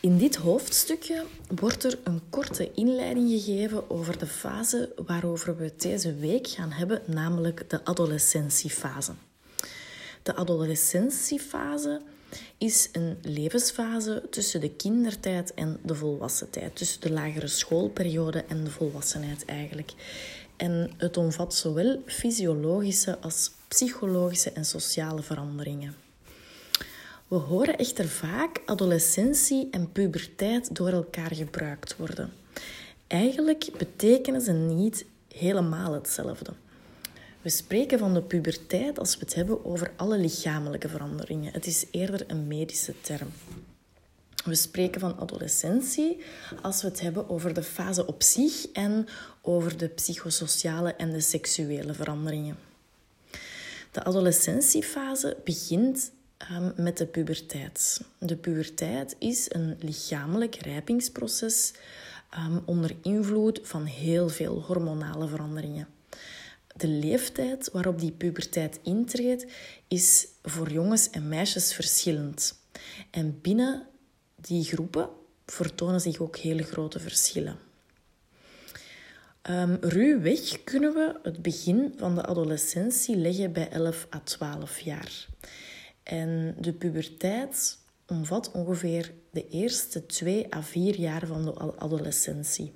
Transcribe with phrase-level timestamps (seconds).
[0.00, 6.14] In dit hoofdstukje wordt er een korte inleiding gegeven over de fase waarover we deze
[6.14, 9.12] week gaan hebben, namelijk de adolescentiefase.
[10.22, 12.00] De adolescentiefase
[12.58, 18.64] is een levensfase tussen de kindertijd en de volwassen tijd, tussen de lagere schoolperiode en
[18.64, 19.92] de volwassenheid eigenlijk.
[20.56, 25.94] En het omvat zowel fysiologische als psychologische en sociale veranderingen.
[27.30, 32.32] We horen echter vaak adolescentie en puberteit door elkaar gebruikt worden.
[33.06, 35.04] Eigenlijk betekenen ze niet
[35.34, 36.52] helemaal hetzelfde.
[37.42, 41.52] We spreken van de puberteit als we het hebben over alle lichamelijke veranderingen.
[41.52, 43.28] Het is eerder een medische term.
[44.44, 46.20] We spreken van adolescentie
[46.62, 49.06] als we het hebben over de fase op zich en
[49.42, 52.58] over de psychosociale en de seksuele veranderingen.
[53.90, 56.10] De adolescentiefase begint
[56.76, 58.04] met de puberteit.
[58.18, 61.72] De puberteit is een lichamelijk rijpingsproces
[62.38, 65.88] um, onder invloed van heel veel hormonale veranderingen.
[66.76, 69.46] De leeftijd waarop die puberteit intreedt
[69.88, 72.58] is voor jongens en meisjes verschillend.
[73.10, 73.86] En binnen
[74.36, 75.08] die groepen
[75.46, 77.58] vertonen zich ook hele grote verschillen.
[79.50, 85.26] Um, ruwweg kunnen we het begin van de adolescentie leggen bij 11 à 12 jaar.
[86.10, 92.72] En de puberteit omvat ongeveer de eerste 2 à 4 jaar van de adolescentie.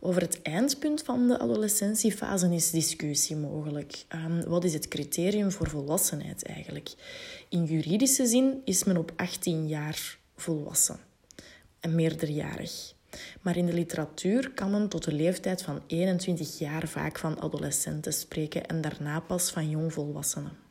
[0.00, 4.04] Over het eindpunt van de adolescentiefase is discussie mogelijk.
[4.14, 6.92] Um, wat is het criterium voor volwassenheid eigenlijk?
[7.48, 10.98] In juridische zin is men op 18 jaar volwassen
[11.80, 12.94] en meerderjarig.
[13.40, 18.12] Maar in de literatuur kan men tot de leeftijd van 21 jaar vaak van adolescenten
[18.12, 20.70] spreken en daarna pas van jongvolwassenen.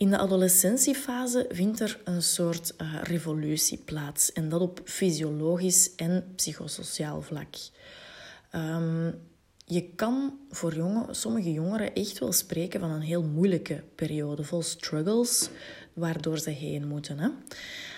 [0.00, 6.32] In de adolescentiefase vindt er een soort uh, revolutie plaats en dat op fysiologisch en
[6.36, 7.54] psychosociaal vlak.
[8.54, 9.14] Um,
[9.64, 14.62] je kan voor jongen, sommige jongeren echt wel spreken van een heel moeilijke periode, vol
[14.62, 15.48] struggles,
[15.92, 17.18] waardoor ze heen moeten.
[17.18, 17.28] Hè?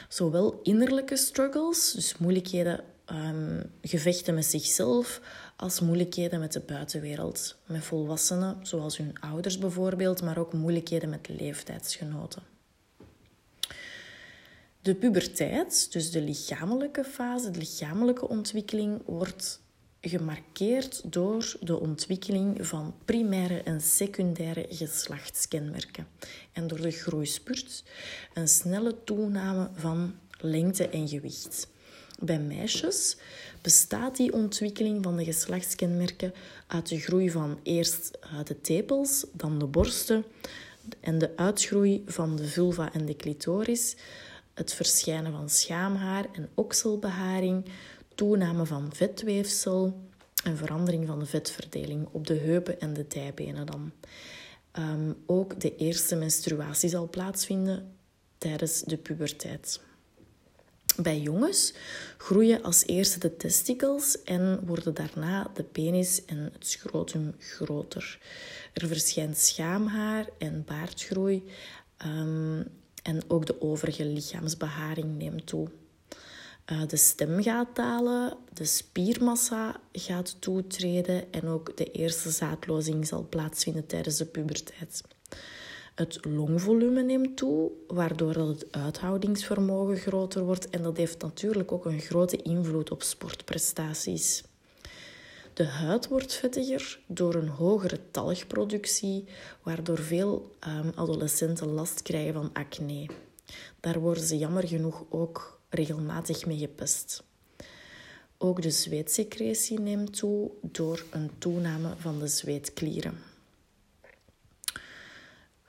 [0.09, 5.21] Zowel innerlijke struggles, dus moeilijkheden, um, gevechten met zichzelf,
[5.57, 11.29] als moeilijkheden met de buitenwereld, met volwassenen, zoals hun ouders bijvoorbeeld, maar ook moeilijkheden met
[11.29, 12.43] leeftijdsgenoten.
[14.83, 19.61] De puberteit, dus de lichamelijke fase, de lichamelijke ontwikkeling, wordt
[20.01, 26.07] gemarkeerd door de ontwikkeling van primaire en secundaire geslachtskenmerken
[26.53, 27.85] en door de groeispurt,
[28.35, 31.69] een snelle toename van lengte en gewicht.
[32.25, 33.17] Bij meisjes
[33.61, 36.35] bestaat die ontwikkeling van de geslachtskenmerken
[36.67, 40.25] uit de groei van eerst eh, de tepels, dan de borsten
[41.01, 43.97] en de uitgroei van de vulva en de clitoris,
[44.55, 47.65] het verschijnen van schaamhaar en okselbeharing,
[48.15, 50.01] toename van vetweefsel
[50.45, 53.93] en verandering van de vetverdeling op de heupen en de dijbenen dan.
[54.79, 57.97] Um, ook de eerste menstruatie zal plaatsvinden
[58.39, 59.81] tijdens de puberteit.
[60.97, 61.73] Bij jongens
[62.17, 68.19] groeien als eerste de testicles en worden daarna de penis en het scrotum groter.
[68.73, 71.45] Er verschijnt schaamhaar en baardgroei
[72.07, 72.69] um,
[73.03, 75.69] en ook de overige lichaamsbeharing neemt toe.
[76.73, 83.27] Uh, de stem gaat dalen, de spiermassa gaat toetreden en ook de eerste zaadlozing zal
[83.29, 85.03] plaatsvinden tijdens de puberteit.
[85.95, 92.01] Het longvolume neemt toe, waardoor het uithoudingsvermogen groter wordt en dat heeft natuurlijk ook een
[92.01, 94.45] grote invloed op sportprestaties.
[95.55, 99.25] De huid wordt vettiger door een hogere talgproductie,
[99.63, 103.07] waardoor veel um, adolescenten last krijgen van acne.
[103.81, 107.23] Daar worden ze jammer genoeg ook regelmatig mee gepest.
[108.39, 113.32] Ook de zweetsecretie neemt toe door een toename van de zweetklieren.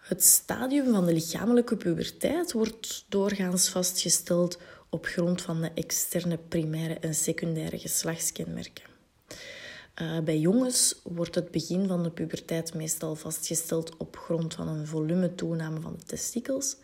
[0.03, 4.57] Het stadium van de lichamelijke puberteit wordt doorgaans vastgesteld
[4.89, 8.83] op grond van de externe primaire en secundaire geslachtskenmerken.
[10.01, 14.88] Uh, bij jongens wordt het begin van de puberteit meestal vastgesteld op grond van een
[14.88, 16.75] volumetoename van de testikels.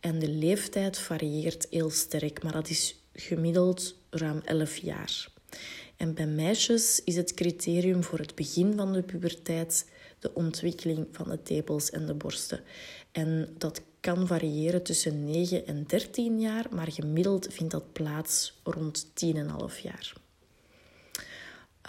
[0.00, 5.28] En de leeftijd varieert heel sterk, maar dat is gemiddeld ruim 11 jaar.
[5.96, 9.86] En bij meisjes is het criterium voor het begin van de puberteit
[10.18, 12.60] de ontwikkeling van de tepels en de borsten.
[13.12, 19.06] En dat kan variëren tussen 9 en 13 jaar, maar gemiddeld vindt dat plaats rond
[19.06, 20.12] 10,5 jaar.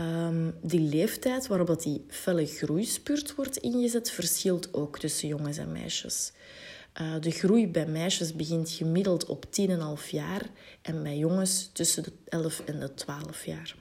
[0.01, 5.71] Um, die leeftijd waarop dat die felle groeispurt wordt ingezet, verschilt ook tussen jongens en
[5.71, 6.31] meisjes.
[7.01, 10.49] Uh, de groei bij meisjes begint gemiddeld op 10,5 jaar
[10.81, 13.75] en bij jongens tussen de 11 en de 12 jaar.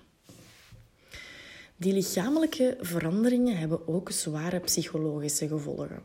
[1.84, 6.02] Die lichamelijke veranderingen hebben ook zware psychologische gevolgen.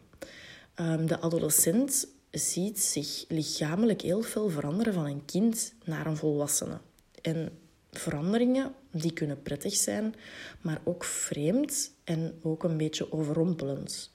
[0.75, 6.79] Um, de adolescent ziet zich lichamelijk heel veel veranderen van een kind naar een volwassene.
[7.21, 7.49] En
[7.91, 10.15] veranderingen die kunnen prettig zijn,
[10.61, 14.11] maar ook vreemd en ook een beetje overrompelend.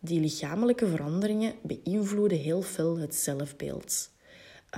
[0.00, 4.11] Die lichamelijke veranderingen beïnvloeden heel veel het zelfbeeld.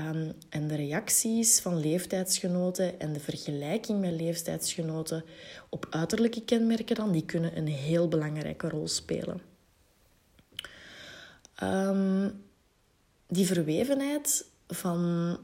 [0.00, 5.24] Um, en de reacties van leeftijdsgenoten en de vergelijking met leeftijdsgenoten
[5.68, 9.40] op uiterlijke kenmerken dan, die kunnen een heel belangrijke rol spelen.
[11.62, 12.42] Um,
[13.26, 15.38] die verwevenheid van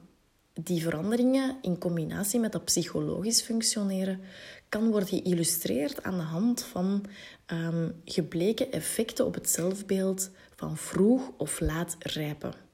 [0.53, 4.21] die veranderingen in combinatie met dat psychologisch functioneren
[4.69, 7.05] kan worden geïllustreerd aan de hand van
[7.47, 12.70] um, gebleken effecten op het zelfbeeld van vroeg of laat rijpen.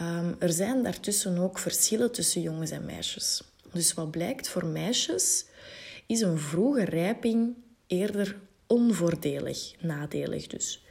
[0.00, 3.42] Um, er zijn daartussen ook verschillen tussen jongens en meisjes.
[3.72, 5.44] Dus wat blijkt voor meisjes
[6.06, 7.54] is een vroege rijping
[7.86, 8.36] eerder
[8.66, 10.84] onvoordelig, nadelig dus.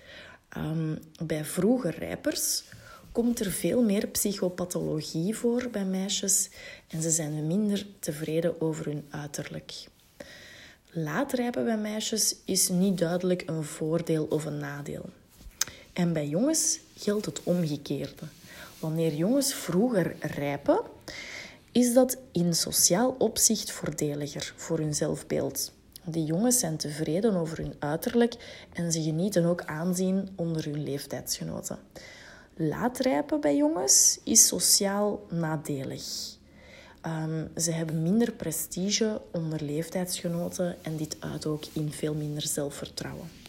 [0.57, 2.63] Um, bij vroege rijpers
[3.11, 6.49] komt er veel meer psychopathologie voor bij meisjes
[6.87, 9.73] en ze zijn minder tevreden over hun uiterlijk.
[10.91, 15.09] Laat rijpen bij meisjes is niet duidelijk een voordeel of een nadeel.
[15.93, 18.25] En bij jongens geldt het omgekeerde.
[18.81, 20.81] Wanneer jongens vroeger rijpen,
[21.71, 25.71] is dat in sociaal opzicht voordeliger voor hun zelfbeeld.
[26.03, 31.79] Die jongens zijn tevreden over hun uiterlijk en ze genieten ook aanzien onder hun leeftijdsgenoten.
[32.55, 36.03] Laatrijpen bij jongens is sociaal nadelig.
[37.05, 43.40] Um, ze hebben minder prestige onder leeftijdsgenoten en dit uit ook in veel minder zelfvertrouwen.